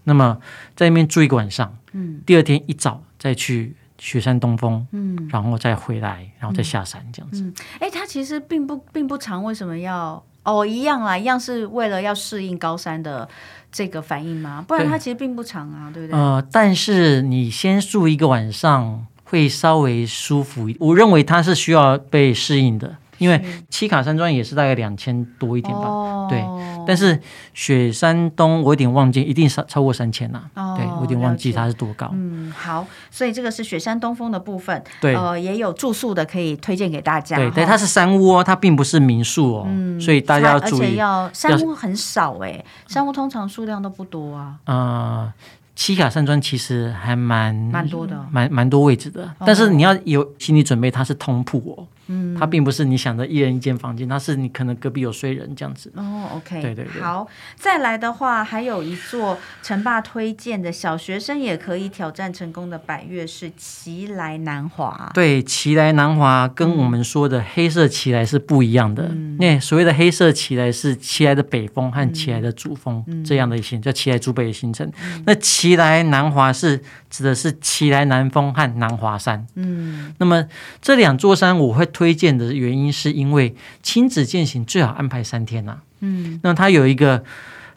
[0.04, 0.38] 那么
[0.76, 1.76] 在那边住一个晚上。
[1.94, 4.86] 嗯，第二天一早再去雪山东峰。
[4.92, 7.42] 嗯，然后再回来，然后再下山这样子。
[7.78, 10.22] 哎、嗯，它其实并不并不长，为什么要？
[10.42, 13.26] 哦，一样啦，一样是为了要适应高山的
[13.72, 14.62] 这个反应吗？
[14.68, 16.20] 不然它其实并不长啊，对，对不对？
[16.20, 22.94] 呃，但是你先住一个晚上会稍微舒服，我认为它是需要被适应的。
[23.18, 26.40] 因为七卡山庄也是大概两千多一点吧，哦、对。
[26.86, 27.20] 但是
[27.52, 30.42] 雪山东我有点忘记，一定超超过三千呐。
[30.54, 32.10] 哦、对，我有点忘记它是多高。
[32.12, 34.82] 嗯，好，所以这个是雪山东峰的部分。
[35.00, 37.36] 对，呃，也有住宿的可以推荐给大家。
[37.36, 39.66] 对，但，它是山屋哦，它并不是民宿哦。
[39.68, 40.80] 嗯，所以大家要注意。
[40.80, 44.56] 而且要山屋很少哎，山屋通常数量都不多啊。
[44.64, 45.32] 啊、呃。
[45.76, 55.92] 七卡山庄其实还蛮蛮多的，蛮蛮多位置的，哦、但是你要有心理准备，它是通铺哦，嗯，它并不是你想的一人一间房间，它是你可能隔壁有睡人这样子。
[55.96, 57.02] 哦，OK，对对对。
[57.02, 65.10] 好，再来的话，还有一座陈爸推荐的小学生也可以挑战成功的百岳是奇来南华。
[65.14, 69.08] 对，奇来南华跟我们说的黑色奇来是不一样的。
[69.38, 74.86] 那、嗯、所谓的黑色奇来是奇来的北风和奇来的主峰、嗯、这样的一些叫奇来主北的形成。
[75.02, 79.46] 嗯、那奇来南华是指的是奇来南峰和南华山。
[79.54, 80.44] 嗯，那么
[80.82, 85.82] 这两座山我会推荐的原因，是因为亲子践行最好安排三天呐、啊。
[86.00, 87.24] 嗯，那它有一个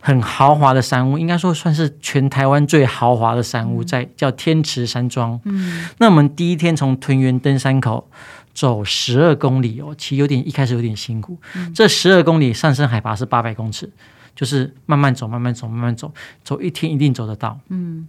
[0.01, 5.39] 很豪华的山屋，应该说算是全台湾最豪华的山屋，在叫天池山庄。
[5.45, 8.10] 嗯，那我们第一天从屯园登山口
[8.53, 11.38] 走十二公里哦，其实有点一开始有点辛苦。
[11.56, 13.89] 嗯、这十二公里上升海拔是八百公尺。
[14.36, 17.60] 就是慢慢走，慢慢走，慢慢走，走一天一定走得到。
[17.69, 18.08] 嗯，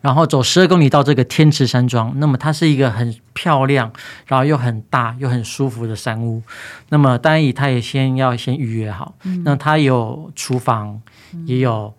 [0.00, 3.92] 然后走十二公里到这个天池山庄，那么它是一个很漂亮，
[4.26, 6.42] 然后又很大又很舒服的山屋。
[6.88, 9.14] 那么当然，它也先要先预约好。
[9.24, 11.00] 嗯，那它有厨房，
[11.46, 11.92] 也有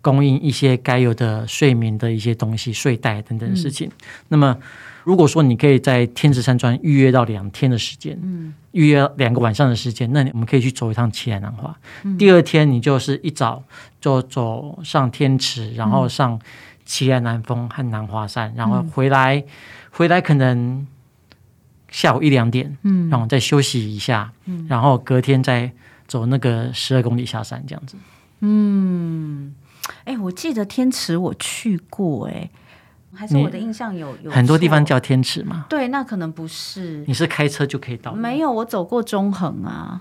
[0.00, 3.88] 供应一些该有的睡眠的一些东西，睡袋等等的事情。
[3.88, 3.92] 嗯，
[4.28, 4.56] 那么。
[5.06, 11.72] 如果说你可以在天池山庄预约到两天的时间，嗯，预约两个晚上的时间，那我们可以去走一趟奇莱南华。
[12.02, 13.62] 嗯、第二天你就是一早
[14.00, 16.36] 就走上天池，然后上
[16.86, 19.44] 奇莱南峰和南华山，然后回来，嗯、
[19.90, 20.86] 回来可能
[21.90, 25.70] 下午一两点，嗯，然后再休息一下，嗯，然后隔天再
[26.06, 27.96] 走那个十二公里下山这样子。
[28.40, 29.54] 嗯，
[30.04, 32.48] 哎，我记得天池我去过，哎。
[33.18, 35.64] 还是我的印象有有很多地方叫天池嘛？
[35.70, 37.02] 对，那可能不是。
[37.06, 38.12] 你是开车就可以到？
[38.12, 40.00] 没有，我走过中横啊，欸、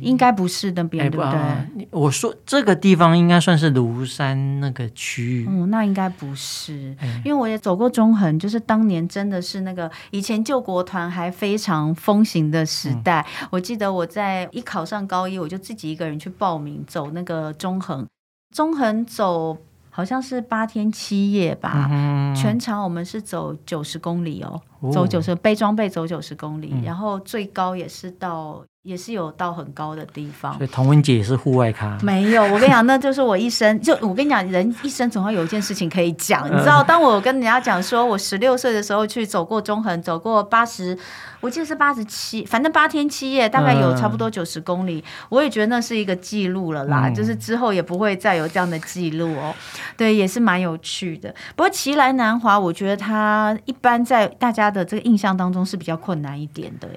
[0.00, 1.38] 应该不是那边，欸、对不对？
[1.38, 5.46] 啊、我说这个地方应该算是庐山那个区域。
[5.48, 13.26] 嗯，那应该不是，欸、因为我也走过中横，就是当年真的是那个以前救国团还非常风行的时代。
[13.40, 18.06] 嗯、我记得我在一考上高一，我就自己一个人去报名走那个中横，
[18.54, 19.56] 中横走。
[19.92, 28.62] 好像是八天七夜吧，嗯、全长我们是走九十公里哦，哦走九十背装备走九十公里，嗯、然后最高也是到。
[28.82, 31.98] 也是有到很高的地方，所以童文姐也是户外咖。
[32.02, 36.46] 没有，我跟你讲，那就是我一生就我跟你讲，人一生总要有一件事情可以讲。
[36.46, 40.96] 你知道，当我跟人家讲说我十六岁的时候去走过中横，走过八十，
[41.40, 45.04] 我记得是八十七，反正八天七夜，大概有差不多九十公里。
[45.28, 49.54] 我也觉得那是一个记录了啦，嗯、就是之后也不会再有这样的记录哦。
[49.94, 51.34] 对，也是蛮有趣的。
[51.54, 56.88] 不过奇来南华，我觉得它一般在大家的这个印象当中是比较困难一点的。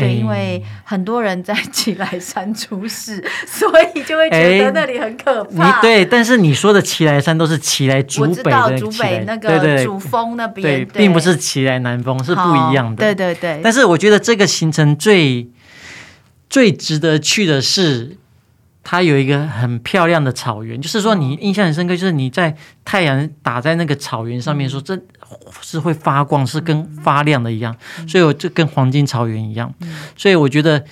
[0.00, 5.80] 对，因为很多人在奇来山出事， 所以就会觉得那里很可怕。
[5.80, 12.96] 对，但是你说的奇来山都是奇来主北的主北那个主峰那边，对，并不是奇来南峰，是不一样的。
[12.96, 13.60] 对对对。
[13.62, 15.48] 但是我觉得这个行程最
[16.48, 18.16] 最值得去的是。
[18.82, 24.98] 它有一个很漂亮的草原，就是说你印象很深刻，就是你在太阳打在那个草原上面，说这
[25.60, 27.74] 是会发光，是跟发亮的一样，
[28.08, 29.72] 所以我就跟黄金草原一样。
[30.16, 30.82] 所以我觉得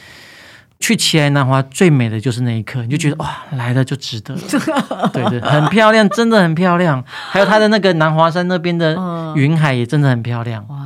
[0.80, 4.40] 去奇莱南华最美的就是那一刻，你就觉得哇，来了就值得了。
[5.12, 7.04] 对对，很漂亮，真的很漂亮。
[7.30, 8.96] 还有它的那个南华山那边的
[9.34, 10.64] 云海也真的很漂亮。
[10.68, 10.76] 哇，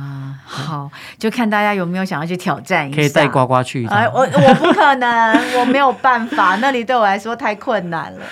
[0.45, 0.89] 好，
[1.19, 2.95] 就看大家有没有想要去挑战一下。
[2.95, 3.85] 可以带呱呱去。
[3.87, 8.25] 哎，我我不可能，我没有办法，那里对我来说太困难了。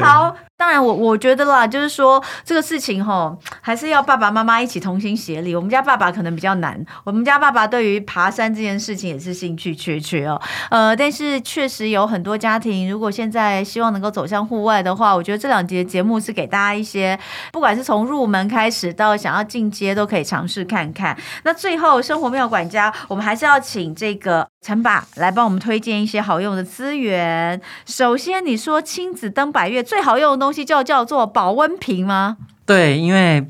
[0.00, 0.36] 好。
[0.54, 5.56] 当然我，我觉得啦，就是说这个事情齁，还是要爸爸妈妈一起同心协力。
[5.56, 10.40] 我们家爸爸可能比较难，我们家爸爸对于爬山这件事情也是兴趣缺缺哦。
[10.70, 17.18] 呃，但是确实有很多家庭，如果现在希望能够走向户外的话，我觉得这两节节目是给大家一些，
[17.50, 21.18] 不管是从入门开始到想要进阶，都可以尝试看看。
[21.42, 27.60] 那最后，生活妙管家，我们还是要请这个陈爸来帮我们推荐一些好用的资源。
[27.84, 30.62] 首先，你说亲子登百岳最好用的东西。
[30.64, 32.36] 就叫做保温瓶吗？
[32.64, 33.44] 对，因为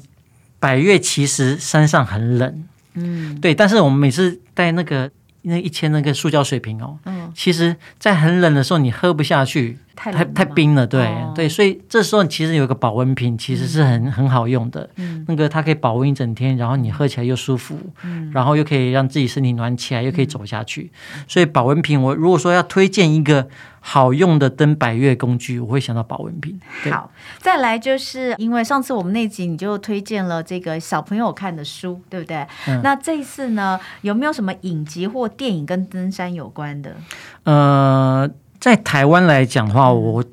[0.58, 2.64] 百越其实山上很冷，
[2.94, 3.54] 嗯，对。
[3.54, 5.10] 但是我们每次带那个
[5.42, 11.48] 那一千那个塑胶水瓶哦，嗯，其实，在很冷的时候你喝不下去，太太太冰了，对、哦、对。
[11.48, 20.90] 所以这时候其实有个保温瓶，其实是很、嗯、很好用的，嗯，那个它可以保温一整天，然后你喝起来又舒服，嗯，然后又可以让自己身体暖起来，又可以走下去。
[21.14, 23.48] 嗯、所以保温瓶，我如果说要推荐一个。
[23.84, 26.58] 好用的登百越工具，我会想到保温瓶。
[26.90, 32.46] 好，再来就是因为上次我们那集你就推荐了这个小朋友看的书，对不对？
[32.68, 36.96] 嗯、那这一次呢，有没有什么影集或电影跟登山有关的？
[37.42, 38.30] 呃，
[38.60, 40.24] 在台湾来讲的话，嗯、我。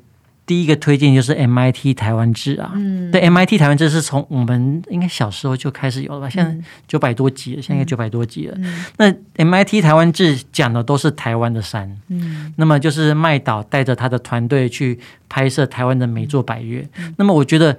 [0.50, 6.28] 第一个推荐就是 MIT 台湾志啊，嗯，对，MIT 台湾志是从我们应该小时候就开始有了吧？
[6.28, 6.52] 现在
[6.88, 8.58] 九百多集了，现在应该九百多集了。
[8.58, 14.98] 嗯、那 MIT 台湾志讲的都是台湾的山，嗯，那么就是麦岛带着他的团队去
[15.28, 17.78] 拍摄台湾的每座百岳，嗯、那么我觉得。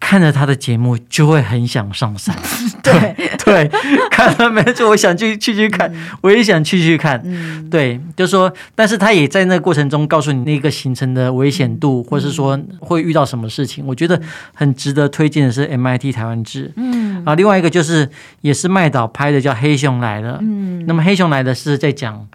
[0.00, 2.34] 看着他的节目，就会很想上山。
[2.82, 3.70] 对对，
[4.10, 7.20] 看了没错，我想去去去看，嗯、我也想去去看。
[7.24, 13.84] 嗯、对，就是说，但是他也在那个过程中告诉你那个行程的危险度，嗯、或是说会遇到什么事情。
[13.86, 14.20] 我觉得
[14.54, 16.72] 很值得推荐的是 MIT 台湾志。
[16.76, 18.08] 嗯，啊，另外一个就是
[18.40, 20.34] 也是麦导拍的，叫《黑熊来了》。
[20.40, 22.26] 嗯，那么《黑熊来了》是在讲。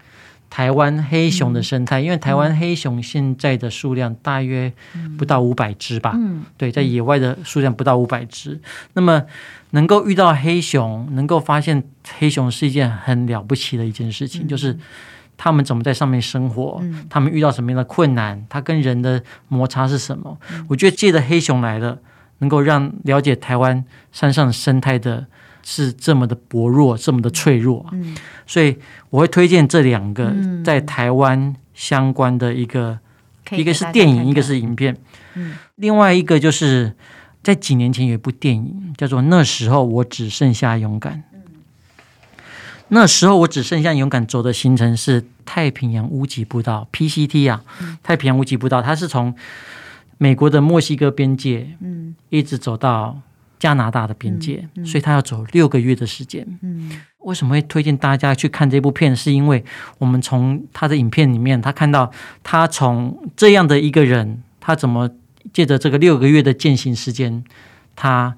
[0.54, 4.72] 台湾黑熊的生态，因为台湾黑熊现在的数量大约
[5.18, 8.60] 不到五百只吧，嗯，对，在野外的数量不到五百只。
[8.92, 9.24] 那么
[9.70, 11.82] 能够遇到黑熊，能够发现
[12.20, 14.78] 黑熊是一件很了不起的一件事情，就是
[15.36, 16.80] 他们怎么在上面生活，
[17.10, 20.38] 他们遇到什么样的困难，他跟人的摩擦是什么？
[20.68, 21.98] 我觉得借着黑熊来了，
[22.38, 25.26] 能够让了解台湾山上生态的。
[25.64, 28.14] 是这么的薄弱，这么的脆弱，嗯，
[28.46, 28.76] 所以
[29.08, 30.30] 我会推荐这两个
[30.62, 32.98] 在台湾相关的一个，
[33.50, 34.30] 嗯、一个是电影，看看。
[34.30, 34.94] 一个是影片，
[35.34, 36.94] 嗯，另外一个就是
[37.42, 41.42] 在几年前有一部电影叫做《那时候我只剩下勇敢》，嗯，
[42.88, 49.34] 那时候我只剩下勇敢，走的行程是太平洋屋脊步道 （PCT） 啊，嗯、太平洋屋脊步道，它是从
[50.18, 53.18] 美国的墨西哥边界，嗯，一直走到。
[53.58, 56.46] 加拿大的边界，嗯嗯、所以他要走六个月的时间。
[56.62, 56.90] 嗯，
[57.20, 59.14] 为什么会推荐大家去看这部片？
[59.16, 59.64] 是因为
[59.98, 62.10] 我们从他的影片里面，他看到
[62.42, 65.10] 他从这样的一个人，他怎么
[65.52, 67.42] 借着这个六个月的践行时间，
[67.96, 68.36] 他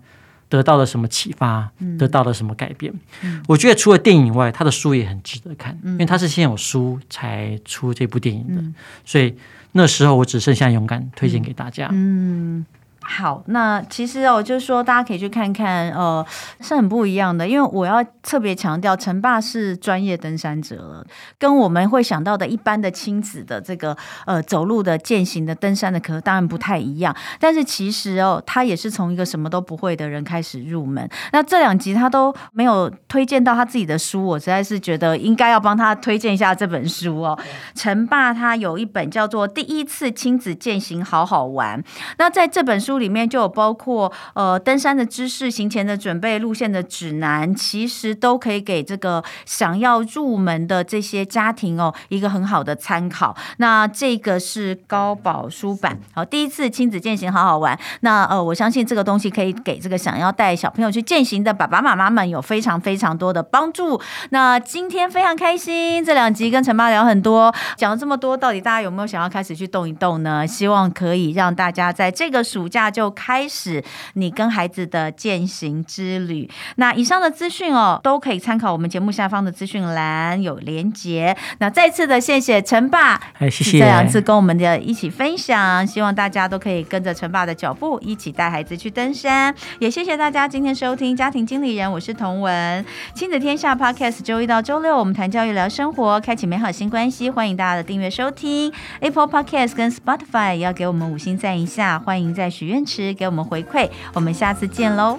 [0.49, 2.93] 得到了什么启发，嗯、得到了什么改变？
[3.23, 8.61] 嗯、我觉得除了电影以外，他的书也很值得看，嗯、因为他是先有书才出这部电影的。
[8.61, 9.35] 嗯、所以
[9.73, 11.89] 那时候我只剩下勇敢，推荐给大家。
[11.91, 12.65] 嗯。
[13.07, 16.27] 嗯好，那其实哦，就是说大家可以去看看，呃，
[16.61, 17.47] 是很不一样的。
[17.47, 21.07] 因为我要特别强调，陈爸是专业登山者了，
[21.39, 23.97] 跟我们会想到的一般的亲子的这个
[24.27, 27.15] 呃走路的践行的登山的，可能当然不太一样。
[27.39, 31.09] 但是其实哦，他也是从一个什么都不会的人开始入门。
[31.33, 37.39] 那这两集他都没有推荐到他自己的书，我实在是觉得应该要帮他推荐一下这本书哦。
[37.77, 41.81] 陈爸他有一本叫做《第一次亲子践行好好玩》，
[42.19, 42.96] 那在这本书。
[42.99, 53.37] 里面就有包括呃登山的知识、行前的准备、路线的指南，其实都可以给这个想要入门的这些家庭哦一个很好的参考。
[53.59, 57.79] 那这个是高宝书版，好，第一次亲子健行好好玩。
[58.01, 64.01] 那呃，我相信这个东西可以给这个想要带小朋友去健行的爸爸妈妈们有非常非常多的帮助。
[64.31, 70.47] 那今天非常开心，这两集跟陈爸聊很多，讲了这么多，到底大家有没有想要开始去动一动呢？
[70.47, 72.86] 希望可以让大家在这个暑假。
[72.87, 73.83] 假就开始
[74.15, 76.49] 你跟孩子的践行之旅。
[76.77, 81.37] 那以上的资讯哦，都可以参考我们节目下方的资讯栏有连结。
[81.59, 89.55] 那再次的谢谢陈爸，哎，谢谢，这两次跟我们的一起分享，希望大家都可以跟着陈爸的脚步，一起带孩子去登山。
[89.79, 92.85] 也谢谢大家今天收听家庭经理人，我是童文，
[93.15, 105.19] 亲子天下 Podcast，周一到周六我们谈教育聊生活，开启美好新关系，欢迎大家的订阅收听 Apple Podcast 跟 Spotify，也要给我们五星赞一下，欢迎在许愿坚持给我们回馈，我们下次见喽。